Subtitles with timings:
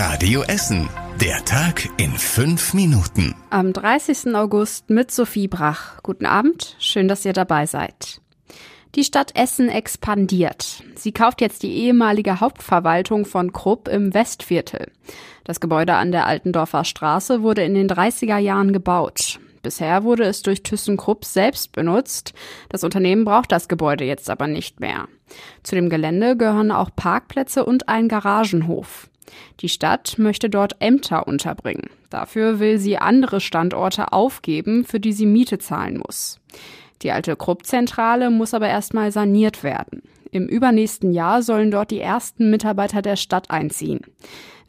[0.00, 0.88] Radio Essen.
[1.20, 3.34] Der Tag in fünf Minuten.
[3.50, 4.32] Am 30.
[4.36, 6.00] August mit Sophie Brach.
[6.04, 8.20] Guten Abend, schön, dass ihr dabei seid.
[8.94, 10.84] Die Stadt Essen expandiert.
[10.94, 14.92] Sie kauft jetzt die ehemalige Hauptverwaltung von Krupp im Westviertel.
[15.42, 19.40] Das Gebäude an der Altendorfer Straße wurde in den 30er Jahren gebaut.
[19.62, 22.34] Bisher wurde es durch ThyssenKrupp selbst benutzt.
[22.68, 25.08] Das Unternehmen braucht das Gebäude jetzt aber nicht mehr.
[25.64, 29.08] Zu dem Gelände gehören auch Parkplätze und ein Garagenhof.
[29.60, 31.90] Die Stadt möchte dort Ämter unterbringen.
[32.10, 36.40] Dafür will sie andere Standorte aufgeben, für die sie Miete zahlen muss.
[37.02, 40.02] Die alte Krupp-Zentrale muss aber erstmal saniert werden.
[40.30, 44.00] Im übernächsten Jahr sollen dort die ersten Mitarbeiter der Stadt einziehen.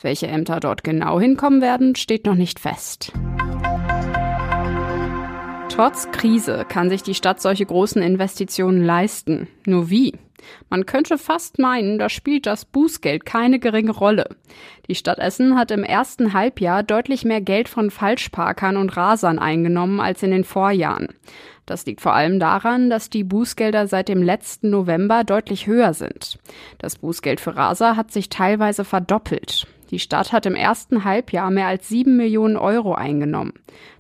[0.02, 3.12] Welche Ämter dort genau hinkommen werden, steht noch nicht fest.
[5.70, 9.48] Trotz Krise kann sich die Stadt solche großen Investitionen leisten.
[9.66, 10.14] Nur wie?
[10.70, 14.36] Man könnte fast meinen, da spielt das Bußgeld keine geringe Rolle.
[14.88, 20.00] Die Stadt Essen hat im ersten Halbjahr deutlich mehr Geld von Falschparkern und Rasern eingenommen
[20.00, 21.10] als in den Vorjahren.
[21.66, 26.40] Das liegt vor allem daran, dass die Bußgelder seit dem letzten November deutlich höher sind.
[26.80, 29.68] Das Bußgeld für Raser hat sich teilweise verdoppelt.
[29.92, 33.54] Die Stadt hat im ersten Halbjahr mehr als sieben Millionen Euro eingenommen.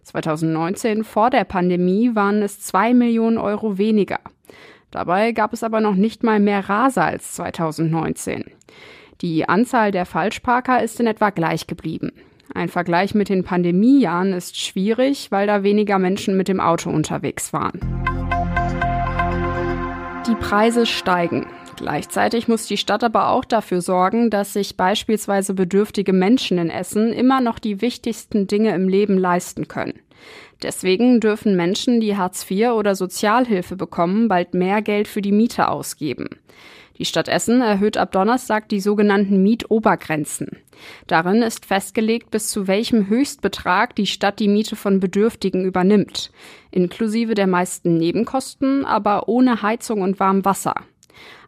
[0.03, 4.19] 2019 vor der Pandemie waren es zwei Millionen Euro weniger.
[4.91, 8.45] Dabei gab es aber noch nicht mal mehr Raser als 2019.
[9.21, 12.11] Die Anzahl der Falschparker ist in etwa gleich geblieben.
[12.53, 17.53] Ein Vergleich mit den Pandemiejahren ist schwierig, weil da weniger Menschen mit dem Auto unterwegs
[17.53, 17.79] waren.
[20.27, 21.45] Die Preise steigen.
[21.79, 27.13] Gleichzeitig muss die Stadt aber auch dafür sorgen, dass sich beispielsweise bedürftige Menschen in Essen
[27.13, 29.97] immer noch die wichtigsten Dinge im Leben leisten können.
[30.61, 35.69] Deswegen dürfen Menschen, die Hartz IV oder Sozialhilfe bekommen, bald mehr Geld für die Miete
[35.69, 36.27] ausgeben.
[36.97, 40.57] Die Stadt Essen erhöht ab Donnerstag die sogenannten Mietobergrenzen.
[41.07, 46.29] Darin ist festgelegt, bis zu welchem Höchstbetrag die Stadt die Miete von Bedürftigen übernimmt,
[46.71, 50.75] inklusive der meisten Nebenkosten, aber ohne Heizung und Warmwasser.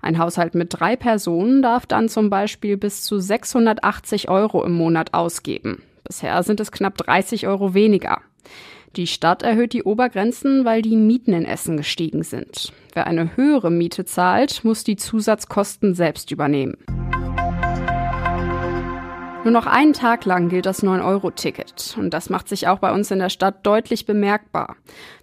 [0.02, 5.14] Ein Haushalt mit drei Personen darf dann zum Beispiel bis zu 680 Euro im Monat
[5.14, 5.82] ausgeben.
[6.04, 8.22] Bisher sind es knapp 30 Euro weniger.
[8.96, 12.74] Die Stadt erhöht die Obergrenzen, weil die Mieten in Essen gestiegen sind.
[12.94, 16.76] Wer eine höhere Miete zahlt, muss die Zusatzkosten selbst übernehmen.
[19.44, 21.96] Nur noch einen Tag lang gilt das 9-Euro-Ticket.
[21.98, 24.76] Und das macht sich auch bei uns in der Stadt deutlich bemerkbar.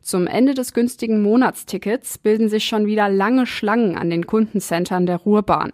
[0.03, 5.19] Zum Ende des günstigen Monatstickets bilden sich schon wieder lange Schlangen an den Kundencentern der
[5.19, 5.71] Ruhrbahn.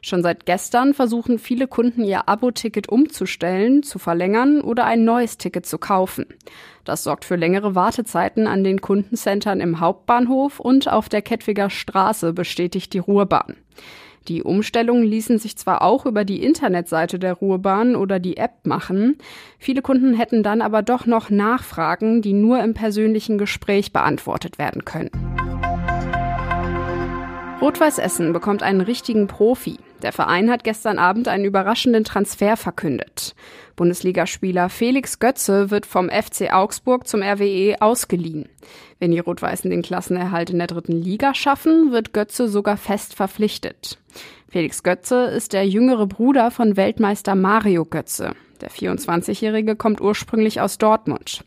[0.00, 5.66] Schon seit gestern versuchen viele Kunden ihr Abo-Ticket umzustellen, zu verlängern oder ein neues Ticket
[5.66, 6.24] zu kaufen.
[6.84, 12.32] Das sorgt für längere Wartezeiten an den Kundencentern im Hauptbahnhof und auf der Kettwiger Straße,
[12.32, 13.56] bestätigt die Ruhrbahn.
[14.28, 19.18] Die Umstellungen ließen sich zwar auch über die Internetseite der Ruhrbahn oder die App machen,
[19.58, 24.84] viele Kunden hätten dann aber doch noch Nachfragen, die nur im persönlichen Gespräch beantwortet werden
[24.84, 25.10] können.
[27.60, 29.78] Rot-Weiß Essen bekommt einen richtigen Profi.
[30.02, 33.34] Der Verein hat gestern Abend einen überraschenden Transfer verkündet.
[33.76, 38.48] Bundesligaspieler Felix Götze wird vom FC Augsburg zum RWE ausgeliehen.
[38.98, 43.98] Wenn die Rot-Weißen den Klassenerhalt in der dritten Liga schaffen, wird Götze sogar fest verpflichtet.
[44.48, 48.32] Felix Götze ist der jüngere Bruder von Weltmeister Mario Götze.
[48.60, 51.44] Der 24-Jährige kommt ursprünglich aus Dortmund.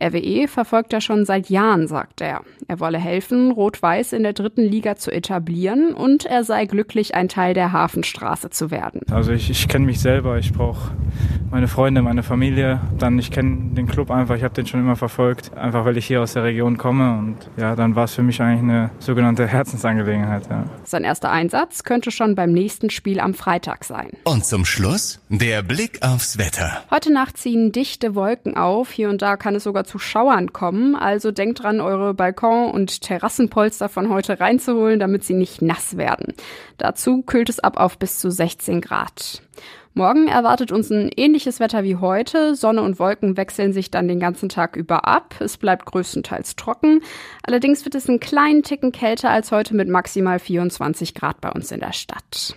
[0.00, 2.42] RWE verfolgt er schon seit Jahren, sagt er.
[2.68, 7.28] Er wolle helfen, Rot-Weiß in der dritten Liga zu etablieren und er sei glücklich, ein
[7.28, 9.02] Teil der Hafenstraße zu werden.
[9.10, 10.92] Also ich, ich kenne mich selber, ich brauche
[11.50, 12.80] meine Freunde, meine Familie.
[12.98, 16.06] Dann, ich kenne den Club einfach, ich habe den schon immer verfolgt, einfach weil ich
[16.06, 17.18] hier aus der Region komme.
[17.18, 20.48] Und ja, dann war es für mich eigentlich eine sogenannte Herzensangelegenheit.
[20.50, 20.64] Ja.
[20.84, 24.10] Sein erster Einsatz könnte schon beim nächsten Spiel am Freitag sein.
[24.24, 26.82] Und zum Schluss der Blick aufs Wetter.
[26.90, 28.90] Heute Nacht ziehen dichte Wolken auf.
[28.90, 30.96] Hier und da kann es sogar zu Schauern kommen.
[30.96, 36.34] Also denkt dran, eure Balkon- und Terrassenpolster von heute reinzuholen, damit sie nicht nass werden.
[36.78, 39.42] Dazu kühlt es ab auf bis zu 16 Grad.
[39.96, 42.56] Morgen erwartet uns ein ähnliches Wetter wie heute.
[42.56, 45.36] Sonne und Wolken wechseln sich dann den ganzen Tag über ab.
[45.38, 47.00] Es bleibt größtenteils trocken.
[47.44, 51.70] Allerdings wird es einen kleinen Ticken kälter als heute mit maximal 24 Grad bei uns
[51.70, 52.56] in der Stadt.